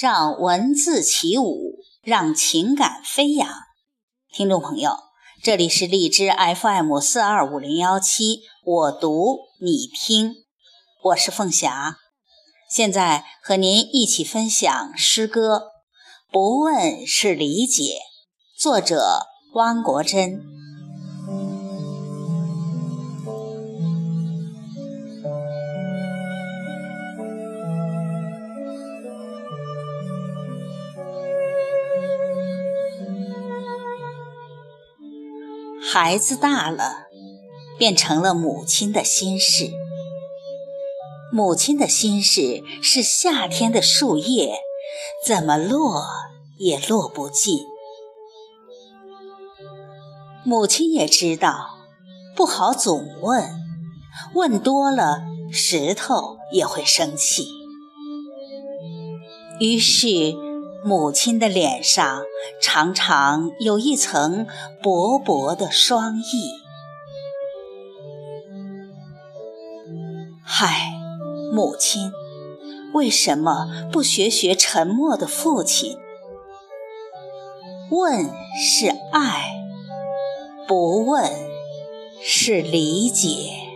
[0.00, 3.48] 让文字起舞，让情感飞扬。
[4.32, 4.92] 听众朋友，
[5.42, 10.36] 这里是荔枝 FM 四二五零幺七，我读你听，
[11.02, 11.96] 我是凤霞，
[12.70, 15.56] 现在和您一起分享诗歌
[16.32, 17.82] 《不问是理解》，
[18.56, 20.57] 作者汪国真。
[35.90, 37.06] 孩子大了，
[37.78, 39.70] 变成了母亲的心事。
[41.32, 44.58] 母亲的心事是夏天的树叶，
[45.24, 46.04] 怎么落
[46.58, 47.60] 也落不尽。
[50.44, 51.78] 母亲也知道，
[52.36, 53.48] 不好总问，
[54.34, 57.48] 问多了石头也会生气。
[59.58, 60.47] 于是。
[60.88, 62.22] 母亲的脸上
[62.62, 64.46] 常常有一层
[64.82, 66.50] 薄薄的霜意。
[70.42, 70.94] 嗨，
[71.52, 72.10] 母亲，
[72.94, 75.98] 为什么不学学沉默的父亲？
[77.90, 79.52] 问是爱，
[80.66, 81.30] 不问
[82.22, 83.67] 是理解。